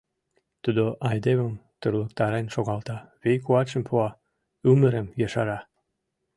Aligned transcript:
Тудо 0.63 0.83
айдемым 1.09 1.53
тырлыктарен 1.79 2.47
шогалта, 2.55 2.97
вий-куатшым 3.21 3.83
пуа, 3.87 4.09
ӱмырым 4.69 5.07
ешара». 5.25 5.59